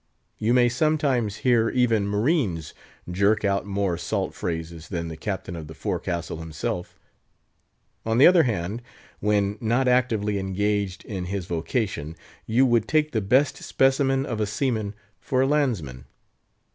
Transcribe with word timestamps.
You 0.39 0.55
may 0.55 0.67
sometimes 0.67 1.35
hear 1.45 1.69
even 1.69 2.07
marines 2.07 2.73
jerk 3.07 3.45
out 3.45 3.67
more 3.67 3.99
salt 3.99 4.33
phrases 4.33 4.89
than 4.89 5.09
the 5.09 5.15
Captain 5.15 5.55
of 5.55 5.67
the 5.67 5.75
Forecastle 5.75 6.37
himself. 6.39 6.97
On 8.03 8.17
the 8.17 8.25
other 8.25 8.41
hand, 8.41 8.81
when 9.19 9.59
not 9.61 9.87
actively 9.87 10.39
engaged 10.39 11.05
in 11.05 11.25
his 11.25 11.45
vocation, 11.45 12.15
you 12.47 12.65
would 12.65 12.87
take 12.87 13.11
the 13.11 13.21
best 13.21 13.57
specimen 13.57 14.25
of 14.25 14.41
a 14.41 14.47
seaman 14.47 14.95
for 15.19 15.41
a 15.43 15.47
landsman. 15.47 16.05